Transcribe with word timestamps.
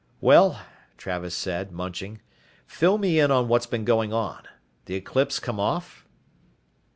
"Well," 0.19 0.59
Travis 0.97 1.35
said, 1.35 1.71
munching, 1.71 2.21
"fill 2.65 2.97
me 2.97 3.19
in 3.19 3.29
on 3.29 3.47
what's 3.47 3.67
been 3.67 3.85
going 3.85 4.11
on. 4.11 4.47
The 4.85 4.95
eclipse 4.95 5.37
come 5.39 5.59
off?" 5.59 6.07